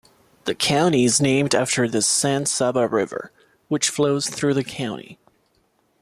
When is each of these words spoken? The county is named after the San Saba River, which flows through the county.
The 0.45 0.55
county 0.55 1.05
is 1.05 1.21
named 1.21 1.53
after 1.53 1.87
the 1.87 2.01
San 2.01 2.47
Saba 2.47 2.87
River, 2.87 3.31
which 3.67 3.91
flows 3.91 4.27
through 4.31 4.55
the 4.55 4.63
county. 4.63 5.19